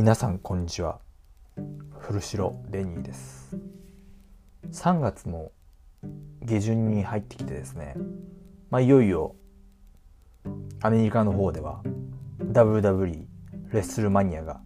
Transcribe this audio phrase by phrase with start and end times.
[0.00, 0.98] 皆さんこんにちは。
[1.98, 3.54] 古城レニーです。
[4.72, 5.52] 3月も
[6.40, 7.94] 下旬に入ってきてですね。
[8.70, 9.36] まあいよいよ
[10.80, 11.82] アメリカの方では
[12.38, 13.26] WW
[13.74, 14.62] レッスルマニアが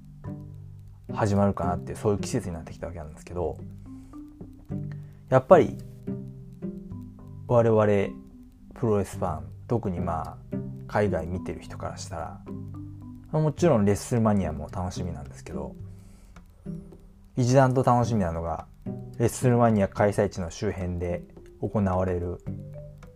[1.12, 3.58] 始まるかなってそういう季節になってきたわけなんですけど
[5.30, 5.76] やっぱり
[7.48, 7.86] 我々
[8.74, 12.40] プロレスファン特にまあ海外見てる人からしたら
[13.40, 15.74] もちろんレッスルマニアも楽しみなんですけど
[17.36, 18.66] 一段と楽しみなのが
[19.18, 21.22] レッスルマニア開催地の周辺で
[21.60, 22.40] 行われる、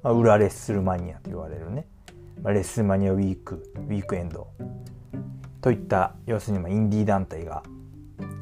[0.03, 1.87] まあ、裏レッスルマニアと言われるね、
[2.43, 4.49] まあ、レッスルマニアウィークウィークエンド
[5.61, 7.63] といった要するにまあインディー団体が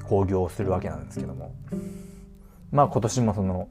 [0.09, 1.55] 興行するわけなんですけども
[2.71, 3.69] まあ今年もその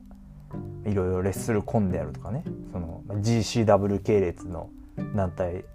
[0.86, 4.70] いろいろレッスルコンであるとかねその GCW 系列の
[5.16, 5.66] 団体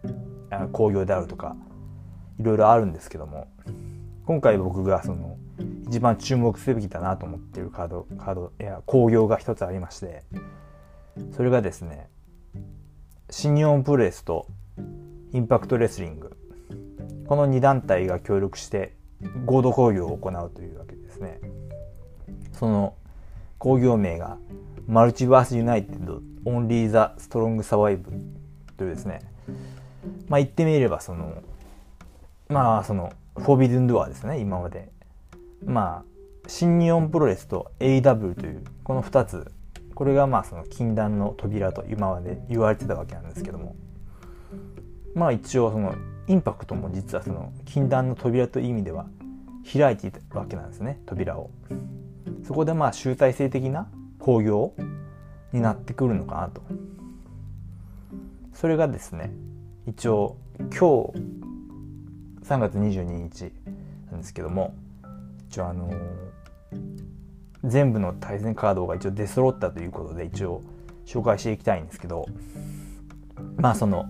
[0.72, 1.56] 興行であるとか
[2.40, 3.48] いろいろあるんですけども
[4.26, 5.36] 今回僕がその
[5.88, 10.24] 一番注目すべきだなと思ってるカードカードいや興行が一つありまして
[11.36, 12.08] それがですね
[13.30, 14.46] 新日本プレスと
[15.32, 16.36] インパクトレスリング。
[17.28, 18.96] この2団体が協力して
[19.46, 21.40] 合同興行を行うというわけですね。
[22.52, 22.94] その
[23.58, 24.38] 興行名が
[24.88, 28.10] マルチバースユナイテッドオンリーザストロングサバイブ
[28.76, 29.20] というですね。
[30.28, 31.40] まあ言ってみればその
[32.50, 34.90] まあそのフォービドゥンドアですね今まで。
[35.64, 36.04] まあ
[36.48, 39.52] 新日本プロレスと AW というこの2つ。
[39.94, 43.76] これがまあその禁断の扉と今まで言われてたわけなんですけども。
[45.14, 45.94] まあ一応その
[46.26, 49.06] インパクトも実はその禁断の扉という意味では
[49.70, 51.50] 開いていたわけなんですね扉を。
[52.44, 54.74] そこでまあ集大成的な興行
[55.52, 56.62] になってくるのかなと。
[58.54, 59.32] それがですね
[59.86, 61.49] 一応今日
[62.50, 63.52] 3月22日
[64.10, 64.74] なんですけども
[65.48, 65.96] 一応あのー、
[67.62, 70.60] 全部の対戦カードが一応出揃ったということで一応
[71.06, 72.26] 紹介していきたいんですけど
[73.56, 74.04] まあその、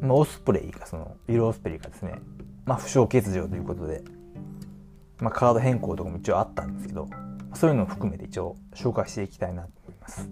[0.00, 2.14] まあ、オスプレイがそのウィル・オスプレイがですね、
[2.64, 4.02] まあ、負傷欠場ということで、
[5.18, 7.10] まあ、カード変更とかも一応あったんですけど
[7.52, 10.30] そういうのを含めて一応紹介していきたいなと思います。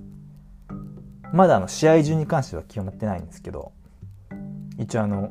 [1.30, 3.72] まだあの試合順に関しては決まってないんですけど
[4.78, 5.30] 一応あの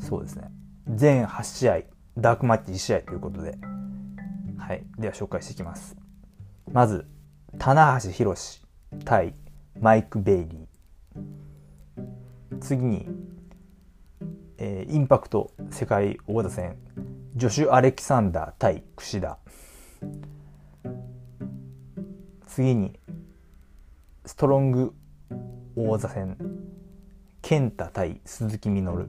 [0.00, 0.50] そうですね。
[0.88, 1.80] 全8試合
[2.16, 3.58] ダークマッチ1試合ということで。
[4.58, 4.84] はい。
[4.98, 5.96] では紹介していきます。
[6.72, 7.06] まず
[7.58, 8.62] 棚橋宏
[9.04, 9.34] 対
[9.80, 12.58] マイク・ベイリー。
[12.60, 13.06] 次に、
[14.58, 16.76] えー、インパクト世界王座戦
[17.36, 19.38] ジョシュ・アレキサンダー対櫛田。
[22.46, 22.98] 次に
[24.26, 24.92] ストロング
[25.76, 26.36] 王座戦
[27.40, 29.08] 健太対鈴木みのる。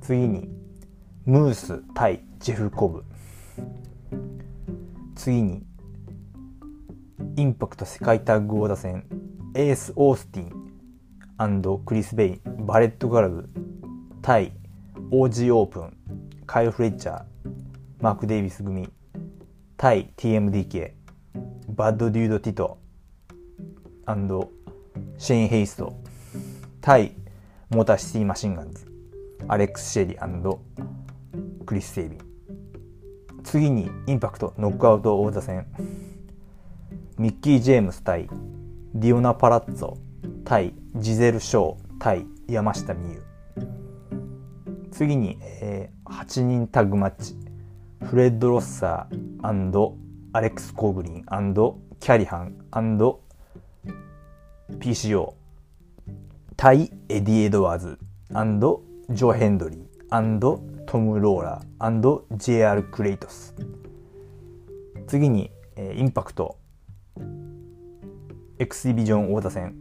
[0.00, 0.48] 次に
[1.24, 3.04] ムース対ジェフ・コブ。
[5.16, 5.64] 次に
[7.36, 9.04] インパクト世界タッグ王座戦
[9.54, 10.44] エース・オースティ
[11.44, 13.48] ンクリス・ベイバレット・クラブ
[14.22, 14.52] 対
[15.10, 15.96] オージー・オープン、
[16.46, 17.24] カイル・フレッチャー
[18.00, 18.88] マーク・デイビス組
[19.76, 20.92] 対 TMDK
[21.68, 22.78] バッド・デュード・ティト
[25.18, 25.92] シェイン・ヘイスト
[26.80, 27.12] 対
[27.70, 28.95] モーターシティ・マシンガンズ。
[29.48, 30.58] アレックス・シェリー
[31.64, 32.18] クリス・セイビン。
[33.44, 35.66] 次にインパクトノックアウト王座戦。
[37.18, 38.28] ミッキー・ジェームス対
[38.94, 39.96] ディオナ・プラッツォ
[40.44, 43.22] 対ジゼル・ショー対山下美優。
[44.90, 47.36] 次に、えー、8人タッグマッチ。
[48.04, 49.92] フレッド・ロッサー
[50.32, 51.24] アレックス・コーグリン
[51.98, 52.54] キャリハン
[54.78, 55.32] PCO
[56.56, 57.98] 対エディ・エドワーズ
[59.08, 60.38] ジョー・ヘンドリー、
[60.84, 63.54] トム・ローラー JR クレイトス
[65.06, 66.58] 次に、えー、インパクト
[68.58, 69.76] エクスディビジョン王座戦。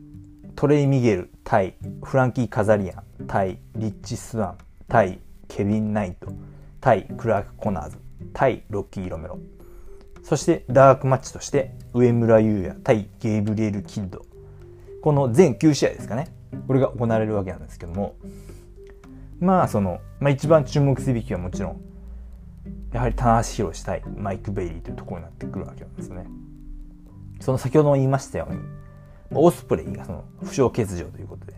[0.55, 4.57] トレイ・ミゲル対フランキー・カザリアン対リッチ・スワン
[4.87, 6.31] 対ケビン・ナイト
[6.79, 7.97] 対クラーク・コナーズ
[8.31, 9.39] 対ロッキー・ロメロ
[10.21, 14.23] そしてダークマッチとして上村優也対ゲイブリエル・キッド
[15.01, 16.31] この全9試合ですかね。
[16.67, 18.16] これが行われるわけなんですけども。
[19.40, 21.82] まあその、まあ、一番注目すべきはもちろん
[22.93, 26.26] やはり棚橋宏対マイク・ベイリーというところになってくるわけなんですね。
[27.41, 28.61] その先ほども言いましたように
[29.32, 31.53] オスプレイがその負傷欠場ということで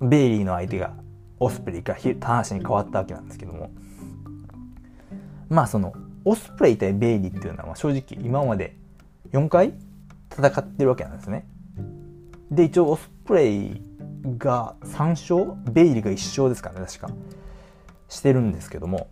[0.00, 0.92] ベイリーの相手が
[1.40, 3.70] オスプレイから棚橋に変わったわけなんですけども
[5.48, 5.94] まあその
[6.24, 8.76] オスプレイ対ベイリーっていうのは正直今まで
[9.32, 9.72] 4回
[10.30, 11.46] 戦ってるわけなんですね。
[12.50, 13.82] で一応オスプレイ
[14.38, 17.08] が3勝ベイリーが1勝ですからね確か。
[18.08, 19.08] してるんですけども、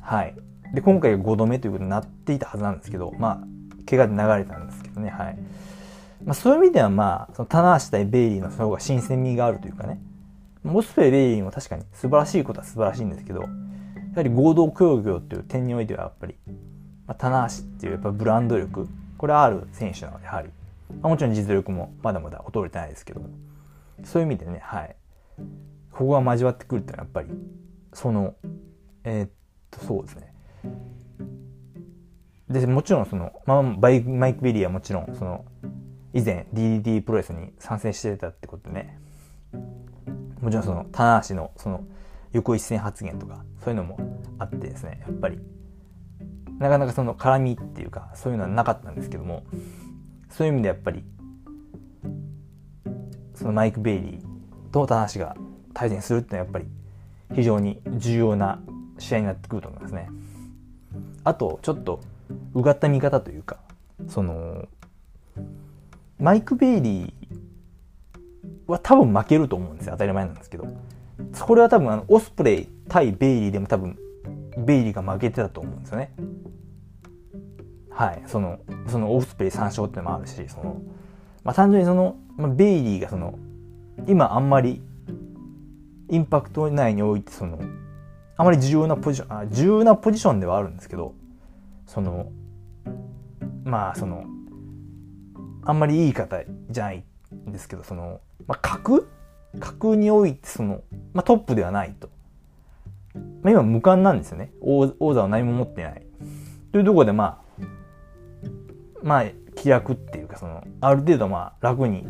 [0.00, 0.34] はい。
[0.74, 3.46] で、今回が5度目ということになっていたはずなんですけど、まあ、
[3.88, 5.38] 怪我で流れたんですけどね、はい。
[6.24, 10.00] まあ、そういう意味では、まあ、その棚橋対ベイリーの方が新鮮味があるというかね、
[10.64, 13.48] オスプレイ、ベイリーも確かに素晴らしいことは素晴らしいんですけど、や
[14.16, 16.34] はり合同協業という点においてはやっぱり、
[17.06, 20.48] まあ、棚橋っていうやっぱブランド力、これはある選手なので、やはり、
[21.00, 23.28] まあ、もちろん実力もまだまだ衰えてないですけども。
[24.02, 24.96] そういう意味でね、はい。
[25.90, 27.38] ここが交わってくるっていうのはやっぱり、
[27.92, 28.34] その、
[29.04, 29.30] えー、っ
[29.70, 30.34] と、そうですね。
[32.48, 35.44] で、もちろんその、まあ、マイク・ベイリーはもちろん、その、
[36.12, 38.98] 以前 DDT プロレスに参戦してたってことね、
[40.40, 41.84] もちろんその、棚橋のその、
[42.32, 43.98] 横一線発言とか、そういうのも
[44.38, 45.40] あってですね、やっぱり、
[46.58, 49.44] なかなかその絡みっていうか、そういうのはなかったんですけども、
[50.30, 51.04] そういう意味でやっぱり、
[53.44, 54.20] そのマイク・ベイリー
[54.72, 55.36] と棚橋が
[55.74, 56.64] 対戦するっていうのはやっぱり
[57.34, 58.58] 非常に重要な
[58.98, 60.08] 試合になってくると思いますね。
[61.24, 62.00] あと、ちょっと
[62.54, 63.58] うがった見方というか、
[64.08, 64.66] その、
[66.18, 67.12] マイク・ベイリー
[68.66, 69.92] は多分負けると思うんですよ。
[69.92, 70.66] 当たり前なんですけど。
[71.38, 73.98] これは多分あの、オスプレイ対ベイリーでも多分、
[74.56, 76.14] ベイリーが負けてたと思うんですよね。
[77.90, 78.22] はい。
[78.26, 80.80] その、そのオスプレイ3勝っていうのもあるし、その、
[81.44, 83.38] まあ単純にその、まあ、ベイリーがその、
[84.06, 84.82] 今あんまり、
[86.10, 87.60] インパクト内においてその、
[88.36, 91.14] あまり重要なポジション、あ重要なポジションではあるんですけど、
[91.86, 92.30] その、
[93.64, 94.24] まあその、
[95.64, 96.38] あんまりいい方
[96.70, 97.04] じゃない
[97.48, 99.08] んですけど、その、まあ、格？
[99.60, 100.82] 格においてその、
[101.12, 102.10] まあ、トップではないと。
[103.14, 104.50] まあ、今無冠なんですよね。
[104.60, 106.02] 王王座は何も持ってない。
[106.72, 107.62] というところでまあ、
[109.02, 109.24] まあ、
[109.64, 112.06] 気楽っていうか、その、ある程度まあ、楽に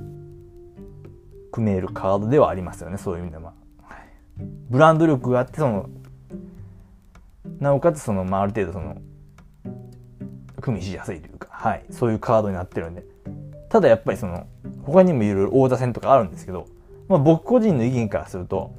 [1.53, 2.99] 組めるカードではありますよね。
[2.99, 3.53] そういう意味では。
[4.69, 5.89] ブランド力があって、その、
[7.61, 8.97] なおかつその、まあ、ある程度その、
[10.61, 13.05] 組みしやすいというか、はい、そういうカードになってるんで。
[13.69, 14.49] ただやっぱりその、
[14.83, 16.67] 他にもいろいろ王座戦とかあるんですけど、
[17.06, 18.75] まあ、僕個人の意見からすると、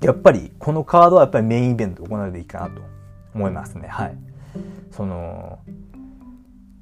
[0.00, 2.80] やっぱりこのカードはやっぱりメインイベントで行うべきかなと
[3.34, 3.88] 思いますね。
[3.88, 4.16] はい。
[4.90, 5.58] その、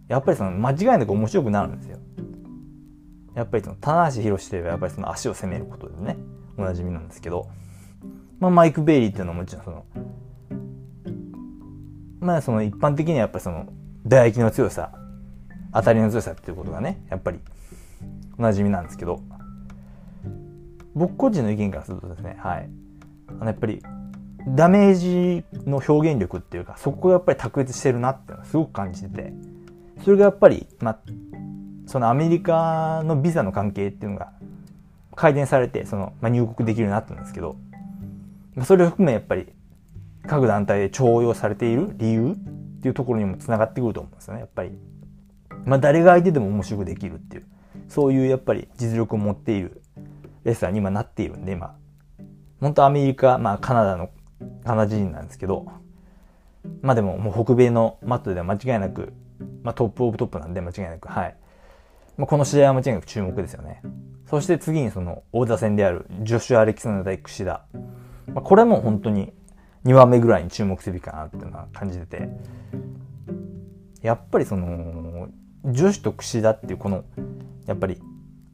[0.09, 1.99] やっぱりその間違いなく面白くなるんですよ。
[3.35, 6.17] やっぱりその、棚橋宏といえばやっぱりその足を攻めることでね、
[6.57, 7.49] おなじみなんですけど、
[8.41, 9.85] まあマイク・ベイリーっていうのはもちろんその、
[12.21, 13.67] まあその一般的にはやっぱりその、
[14.05, 14.93] 唾液の強さ、
[15.73, 17.39] 当たりの強さっていうことがね、やっぱり
[18.39, 19.21] おなじみなんですけど、
[20.95, 22.69] 僕個人の意見からするとですね、はい。
[23.29, 23.83] あのやっぱり、
[24.49, 29.33] ダメージの表現力っていうか、そこがやっぱり卓越してるなってのはすごく感じてて、
[30.05, 30.99] それがやっぱり、まあ、
[31.87, 34.33] そのアメリカのビザの関係っていうのが
[35.15, 37.57] 改善されて、その、まあ、入国できるようになったんですけど、
[38.55, 39.47] まそれを含めやっぱり
[40.27, 44.79] 各団体で重用されている理由っていうところにもつながってくると思うんですよね、やっぱり。
[45.65, 47.47] まあ誰が相手でも面白くできるっていう、
[47.89, 49.83] そういうやっぱり実力を持っている
[50.45, 51.77] レスラーに今なっているんで、今、
[52.61, 54.11] 本当アメリカ、まあカナダの、
[54.65, 55.67] カナダ人なんですけど、
[56.83, 59.13] まあでももう北米のマットでは間違いなく、
[59.63, 61.37] まあトップオブトップなんで間違いなく、はい。
[62.17, 63.81] まあ、この試合は間違いなく注目ですよね。
[64.29, 67.65] そして次にその王座戦であるジョシュ・アレキサンダー対櫛田。
[68.35, 69.33] まあ、これも本当に
[69.85, 72.29] 2番目ぐらいに注目すべきかなっていうのは感じてて、
[74.03, 75.29] やっぱりその、
[75.65, 77.05] 女子と櫛田っていうこの、
[77.67, 78.01] やっぱり、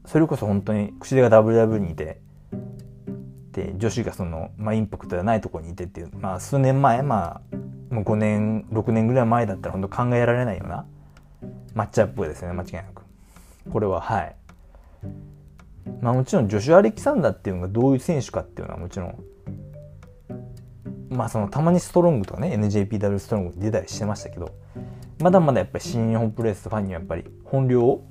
[0.07, 2.21] それこそ本当に櫛田が WW にいて、
[3.55, 10.85] で、女子がその、まあ、インパクトがないところにいてっていう、まあ、数年前、まあ、もう5年、6年ぐらい前だったら本当考えられないような
[11.75, 13.03] マッチアップですね、間違いなく。
[13.73, 14.37] これは、はい。
[16.01, 19.15] まあもちろん、ジョシュ・アレキサンダーっていうのがどういう選手かっていうのはもちろん、
[21.15, 24.51] まあそのたまにストロングとかね NJPW ストロングに出たりしてましたけど
[25.21, 28.07] まだまだやっぱり新日本プロレスファンにはやっぱり本領を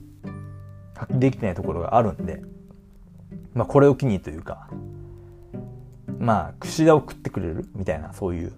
[0.96, 2.42] 発揮できてないところがあるんで
[3.54, 4.70] まあこれを機にというか
[6.24, 8.54] まあ櫛田を食ってくれるみたいなそういう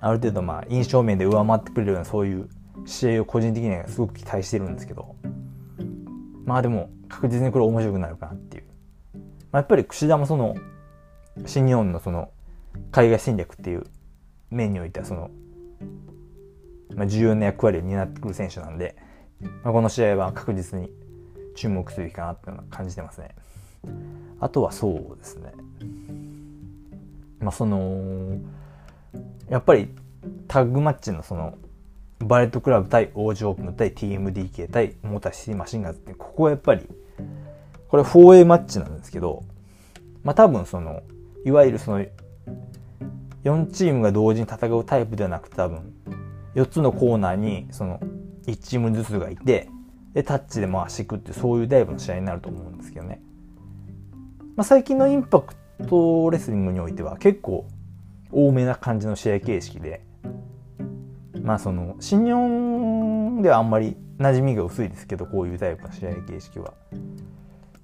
[0.00, 2.48] ある程度まあ印象面で上回ってくれるようなそういう
[2.86, 5.14] 試合を個人的にはすごく期待してるんですけど
[6.44, 8.64] まあでも確実にこれ面白くなるかなっていう、
[9.14, 9.20] ま
[9.52, 10.56] あ、やっぱり櫛田もその
[11.46, 12.30] 新日本のその
[12.90, 13.86] 海外戦略っていう
[14.50, 15.30] 面においてはその、
[16.96, 18.96] まあ、重要な役割を担ってくる選手なんで、
[19.62, 20.90] まあ、この試合は確実に
[21.54, 23.34] 注目すべきかなっていうのは感じてますね。
[24.40, 25.52] あとはそうですね。
[27.40, 28.38] まあその、
[29.48, 29.88] やっぱり
[30.48, 31.58] タッグマッチのその、
[32.20, 36.86] バレットクラブ対王子オープン対 TMDK 対モーターシティマシンガーズって、ここはやっぱり、
[37.88, 39.42] これ 4A マッチなんですけど、
[40.22, 41.02] まあ多分その、
[41.44, 42.04] いわゆるその
[43.44, 45.94] 4チームが同時に戦うタイプではなくて多分
[46.54, 48.00] 4つのコーナーにその
[48.46, 49.68] 1チームずつがいて
[50.12, 53.22] でタッチで回していくってそういうタイプの試合になると思うんですけどね、
[54.56, 55.54] まあ、最近のインパク
[55.88, 57.66] トレスリングにおいては結構
[58.32, 60.02] 多めな感じの試合形式で
[61.42, 66.74] まあその新日本ではあんまり馴染みが薄いですけどこういうタイプの試合形式は、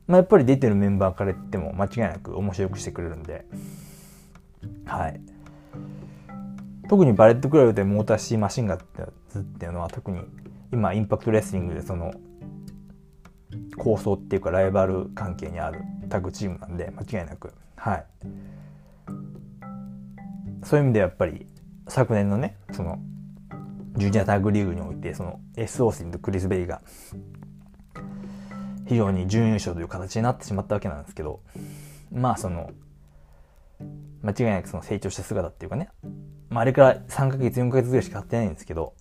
[0.06, 3.46] まあ、やっぱり出てるメンバーから言っても間違いなく面白くしてくれるんで。
[4.84, 5.20] はい。
[6.88, 10.20] 特にバレットクラブでモーターシーマシンガンっていうのは特に
[10.72, 12.12] 今インパクトレスリングでその
[13.76, 18.06] 構想っていうかライバル関係にあるタッグチームなんで間違いなくはい。
[20.64, 21.46] そういう意味でやっぱり
[21.88, 22.98] 昨年のねその
[23.96, 26.82] ジュニアタッグリーグにおいてその S オースティンとクリス・ベイが
[28.86, 31.40] 非常に準優勝という形になってしまったわけなんですけど
[32.12, 32.70] まあその
[34.22, 35.88] 間違いなくその成長した姿っていうかね、
[36.50, 38.94] まあ、あれから3ヶ月4ヶ月ぐらいしか経ってないんですけど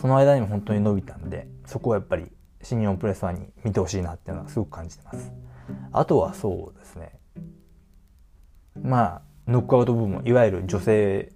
[0.00, 2.30] その間にも本当に伸びたんでそこはやっぱり
[2.62, 5.32] 新日本プレスファンに見てほしいなっていうのはすごく感じてます。
[5.92, 7.12] あとはそうですね
[8.80, 11.32] まあノックアウト部門いわゆる女性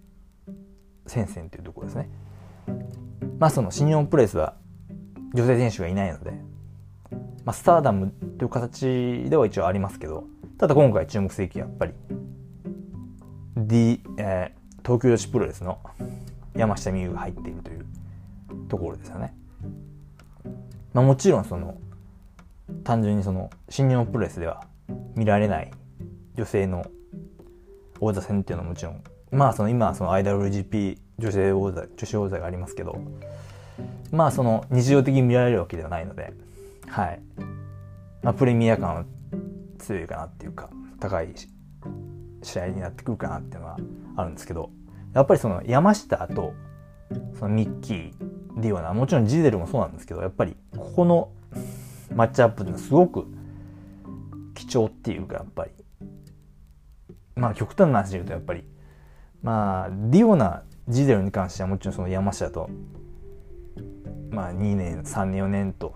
[1.06, 2.10] 戦線というところですね
[3.38, 4.54] まあその新日本プレスは
[5.34, 6.32] 女性選手がいないので、
[7.44, 10.24] まあ、スターダムという形では一応ありますけど
[10.58, 11.94] ただ今回注目すべきやっぱり
[13.56, 15.78] D、えー、東京女子プロレスの
[16.54, 17.86] 山下美優が入っているという
[18.68, 19.34] ところですよね。
[20.92, 21.78] まあ、もちろんその
[22.84, 24.64] 単純にその新日本プロレスでは
[25.14, 25.70] 見られない
[26.36, 26.86] 女性の
[28.00, 32.98] 王座戦っていうのはもちろんまあその今その IWGP 女性王座女子王座がありますけど
[34.10, 36.32] まあその日常的に見られるわけではないので
[36.88, 37.20] はい、
[38.22, 39.04] まあ、プレミア感は
[39.78, 41.34] 強いかなっていうか高い
[42.42, 43.76] 試合になってくるかなっていうのは
[44.16, 44.70] あるんですけど
[45.14, 46.52] やっぱりその山下と
[47.38, 48.12] そのミッキー
[48.60, 51.30] ディオナもちろんジゼルもそうなんですけどやっぱりここの
[52.14, 53.26] マッチアップっていうのはすごく
[54.54, 55.70] 貴重っていうかやっぱり。
[57.36, 58.64] まあ極端な話で言うとやっぱり。
[59.42, 62.68] まあディオナジゼルに関してはもちろんその山下と
[64.30, 65.94] まあ2年3年4年と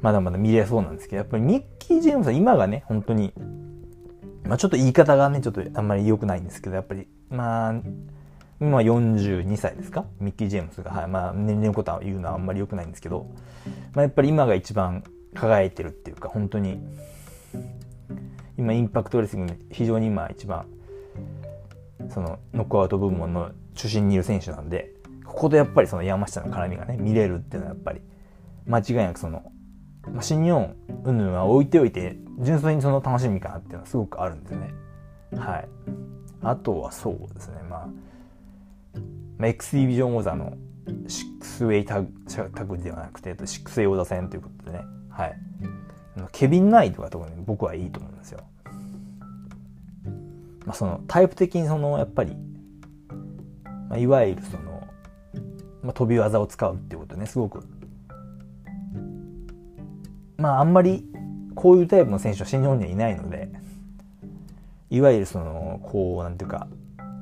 [0.00, 3.32] まだまだ見れそうなんですけど、やっぱりミッキー・ジェームさん、今がね、本当に、
[4.44, 7.74] まあちょっと言い方がね、ちょっとあんまり良くないんですけど、やっぱり、まあ、
[8.60, 10.06] 今42歳ですか？
[10.18, 10.90] ミッキー・ジェームスが。
[10.90, 11.08] はい。
[11.08, 13.26] まあ、年齢のことは言うのはあんまり良くないんですけど、
[13.94, 16.80] まあやっぱり今が一番輝いてるっていうか、本当に、
[18.56, 20.66] 今、インパクトレスリング非常に今一番、
[22.08, 24.92] その、ノックアウト部門の中心にいる選手なんで、
[25.26, 28.00] ここでやっぱりその山下の絡みがね、見れるっていうのはやっぱり、
[28.66, 29.52] 間違いなくその、
[30.10, 34.72] まあ、新日本云々は置いておいて純粋にその楽しみかなっていうのはすごくあるんですね。
[35.36, 35.68] はい。
[36.42, 37.56] あとはそうですね。
[37.68, 37.88] まあ、
[39.38, 42.08] まあ、X ディビジョン王座の6ウェイタグ
[42.54, 44.84] タグではなくて6ウェイ王座戦ということでね。
[45.10, 45.38] はい。
[46.32, 48.40] ケビン・ナイトが特に僕はいいと思うんですよ。
[50.64, 52.34] まあそのタイプ的にそのやっぱり、
[53.88, 54.86] まあ、いわゆるその、
[55.82, 57.62] まあ、飛び技を使うっていうことねすごく
[60.36, 61.04] まああんまり
[61.54, 63.48] こういうタイプの選手は新日本にはいないので
[64.90, 66.66] いわゆるそのこうなんていうか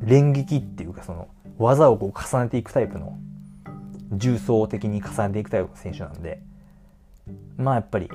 [0.03, 1.29] 連撃っていうかその
[1.59, 3.19] 技をこう重ねていくタイプの
[4.13, 6.41] 重層的に重ねていくタイプの選手なんで
[7.57, 8.11] まあやっぱり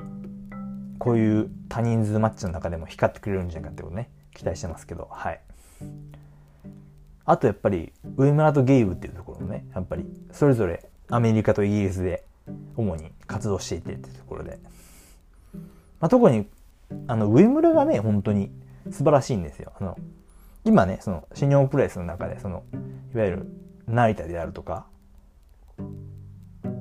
[0.98, 5.40] こういう多人数マッチの中でも光ってくれるんじゃないかってことね期待してますけどはい
[7.24, 12.24] あとやっぱり上村とゲイブっていうところもねやっぱりそれぞれアメリカとイギリスで
[12.76, 14.58] 主に活動していてっていうところで
[16.00, 16.46] まあ、特に
[17.06, 18.50] あの上村がね本当に
[18.90, 19.72] 素晴らしいんですよ。
[19.78, 19.96] あの
[20.64, 22.64] 今ねその新日本プロレスの中でその
[23.14, 23.46] いわゆる
[23.86, 24.86] 成田であるとか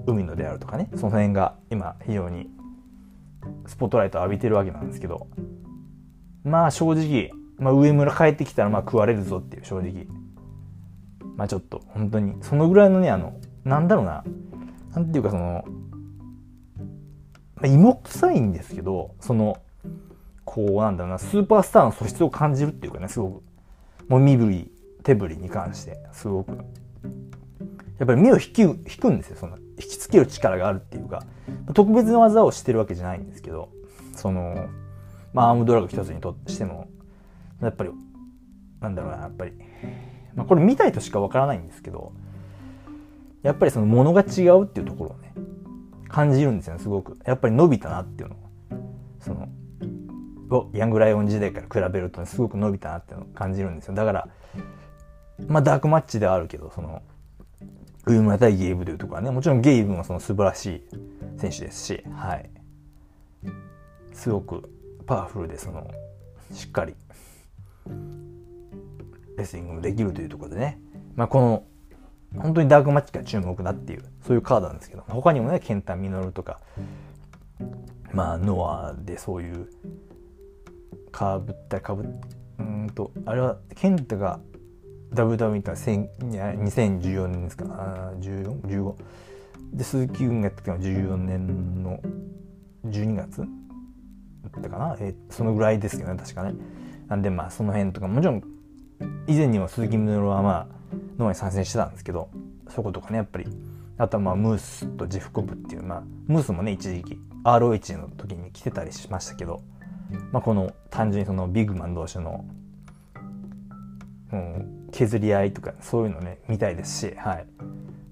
[0.05, 2.49] 海野であるとかねその辺が今非常に
[3.67, 5.27] スポットライトを浴びてるわけなんですけど
[6.43, 10.07] まあ正直、まあ、上村帰ってきたらまあ食われるぞっていう正直。
[11.35, 14.25] まあちょっと本当にそのぐらいのねあのなんだろうな
[14.93, 15.63] なんていうかその
[17.59, 19.57] まあ、芋臭いんですけど、その、
[20.45, 23.43] こうなんだろうな、スーパースターの素質を感じるっていうかね、すごく、
[24.09, 24.71] もう身振り、
[25.03, 26.51] 手振りに関して、すごく、
[27.99, 31.23] やっぱり目を引き、引くんですよ、その、引きつける力があるっていうか、
[31.73, 33.69] 特別な技をしてるわけじゃないんですけど、
[34.15, 34.67] その、
[35.31, 36.87] まあ、アームドラッグ一つにとっても、
[37.61, 37.91] やっぱり、
[38.81, 39.53] なんだろうな、やっぱり、
[40.35, 42.11] まあ、これ見たいとしかわからないんですけど、
[43.43, 45.33] やっぱりそのものが違うっていうところをね、
[46.07, 47.19] 感じるんですよねすごく。
[47.25, 48.35] やっぱり伸びたなっていうの
[49.19, 49.47] その
[50.73, 53.93] ヤングライオン時代から比べると、すごく伸びたなって感じるんですよ。
[53.93, 54.27] だから
[55.47, 57.01] まあダークマッチではあるけどその
[58.05, 60.83] 上村対ゲイブというところはねもちろんゲイブもその素晴らしい
[61.37, 62.49] 選手ですしはい。
[64.13, 64.69] すごく
[65.05, 65.89] パワフルでその
[66.51, 66.93] しっかり
[69.37, 70.79] レスリングもできるというところでね、
[71.15, 71.63] まあ、この
[72.37, 76.59] 本当にダークマッチが注目だっていうそういうカードなんですけど他にもねケンタ・ミノルとか
[78.13, 79.69] まあノアでそういう
[81.11, 82.05] かぶったかぶ
[82.59, 84.39] うんとあれはケンタが
[85.13, 87.65] WWE って2014年ですか？
[87.69, 88.95] あ 14?15
[89.73, 91.99] で鈴木軍がやったのは14年の
[92.85, 93.45] 12月だ
[94.59, 96.53] ったかな、え、そのぐらいですよね確かね。
[97.07, 98.43] なんでまあその辺とかもちろん
[99.27, 100.67] 以前にも鈴木みのるはまあ
[101.17, 102.29] ノアに参戦してたんですけど
[102.69, 103.47] そことかねやっぱり。
[104.01, 109.61] あとはまあムースとジェフコブっていうまあムースもね一時期 ROH の時に来てたりしましたけど、
[110.31, 112.45] まあ、この単純にそのビッグマン同士の、
[114.31, 117.45] うん、削り合いとかそういうのね見たいですし、はい、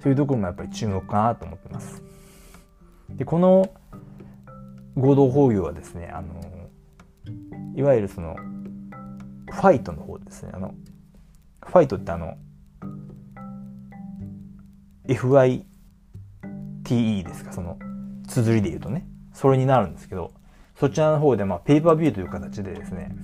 [0.01, 2.03] そういうところもやっぱり注目かなと思ってます。
[3.09, 3.69] でこの
[4.95, 6.41] 合同工業はですねあの
[7.75, 8.35] いわゆるその
[9.51, 10.51] ファイトの方ですね。
[10.53, 10.73] あの
[11.65, 12.37] ファイトってあの
[15.07, 15.63] FITE
[17.23, 17.53] ですか？
[17.53, 17.77] その
[18.27, 19.07] 綴りで言うとね。
[19.33, 20.33] それになるんですけど
[20.79, 23.15] そちらの方でまあペーパービューという形でですね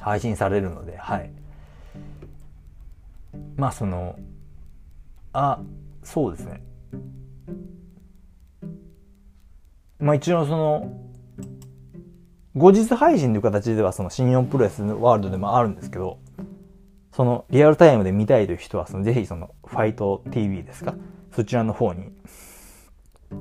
[0.00, 1.30] 配信されるのではい。
[3.56, 4.18] まあその
[5.32, 5.60] あ
[6.02, 6.62] そうですね。
[9.98, 10.92] まあ一応その
[12.54, 16.18] 後日配信という形ではその新日本プロレスワールドでもあるんですけど
[17.12, 20.94] そのリアルタイムで見たいという人はそのぜひそのファイト TV ですか？
[21.32, 22.12] そちらの方に。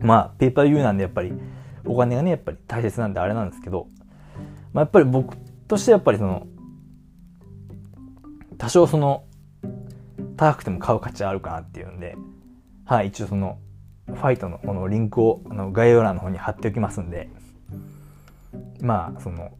[0.01, 1.31] まあペーパービューなんでやっぱり
[1.85, 3.87] お金がねやっぱり大切なんであれなんですけど、
[4.73, 5.37] まあ、やっぱり僕
[5.67, 6.47] としてやっぱりその
[8.57, 9.25] 多少その
[10.37, 12.15] 高くても買う価値あるかなっていうんで、
[12.85, 13.57] はい、一応その、
[14.07, 17.29] ファイトのこのリンクをあの概要欄の方に貼っておきますんで、
[18.81, 19.51] まあ、その、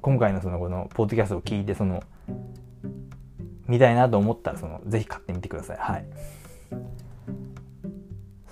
[0.00, 2.02] 今回のそのこのポッドキャストを聞いて、その、
[3.66, 5.76] 見たいなと思ったら、その、ぜひ買ってみてください。
[5.78, 6.04] はい。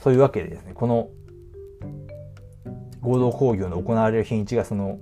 [0.00, 1.08] そういうわけでですね、この
[3.04, 4.98] 合同工業の行われる日にちがその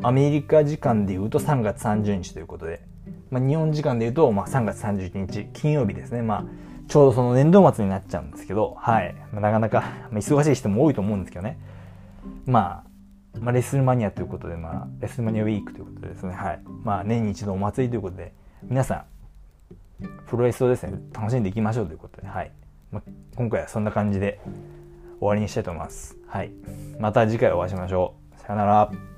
[0.00, 2.80] アメリカ時間でいうと3月30日ということで、
[3.30, 6.22] まあ、日本時間で言うと、まあ、3月31日、金曜日ですね。
[6.22, 6.44] まあ、
[6.86, 9.14] ちょうどその年度末になっちゃうんですけど、はい。
[9.32, 11.58] まあ、なかなか、忙しい人も多いと思うんですけどね。
[12.46, 12.84] ま
[13.36, 16.62] あ、まあ、レッスルマニアということで、まあ、レッスルマニアウィークということでですね、はい。
[16.84, 19.04] まあ、年に一度お祭りということで、皆さ
[20.00, 22.52] ん、プロレスをですね、楽しんでいきましょうということで、はい。
[22.92, 23.02] まあ、
[23.36, 24.40] 今回はそんな感じで
[25.18, 26.16] 終わりにしたいと思います。
[26.26, 26.52] はい。
[26.98, 28.40] また次回お会いしましょう。
[28.40, 29.17] さよなら。